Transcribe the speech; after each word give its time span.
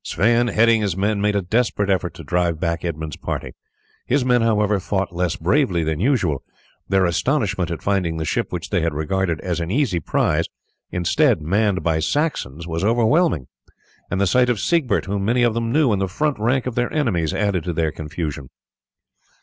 Sweyn, 0.03 0.47
heading 0.47 0.81
his 0.81 0.97
men, 0.97 1.21
made 1.21 1.35
a 1.35 1.43
desperate 1.43 1.87
effort 1.91 2.15
to 2.15 2.23
drive 2.23 2.59
back 2.59 2.83
Edmund's 2.83 3.17
party. 3.17 3.51
His 4.07 4.25
men, 4.25 4.41
however, 4.41 4.79
fought 4.79 5.13
less 5.13 5.35
bravely 5.35 5.83
than 5.83 5.99
usual. 5.99 6.41
Their 6.89 7.05
astonishment 7.05 7.69
at 7.69 7.83
finding 7.83 8.17
the 8.17 8.25
ship 8.25 8.51
which 8.51 8.71
they 8.71 8.81
had 8.81 8.95
regarded 8.95 9.39
as 9.41 9.59
an 9.59 9.69
easy 9.69 9.99
prize 9.99 10.45
manned 10.91 11.83
by 11.83 11.99
Saxons 11.99 12.65
was 12.67 12.83
overwhelming, 12.83 13.45
and 14.09 14.19
the 14.19 14.25
sight 14.25 14.49
of 14.49 14.59
Siegbert, 14.59 15.05
whom 15.05 15.23
many 15.23 15.43
of 15.43 15.53
them 15.53 15.71
knew, 15.71 15.93
in 15.93 15.99
the 15.99 16.07
front 16.07 16.39
rank 16.39 16.65
of 16.65 16.73
their 16.73 16.91
enemies 16.91 17.31
added 17.31 17.63
to 17.65 17.71
their 17.71 17.91
confusion. 17.91 18.49